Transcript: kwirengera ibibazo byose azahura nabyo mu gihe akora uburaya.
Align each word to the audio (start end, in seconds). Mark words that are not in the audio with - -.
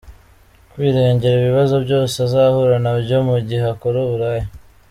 kwirengera 0.71 1.35
ibibazo 1.39 1.75
byose 1.85 2.15
azahura 2.25 2.75
nabyo 2.85 3.17
mu 3.27 3.37
gihe 3.47 3.63
akora 3.73 3.97
uburaya. 4.05 4.47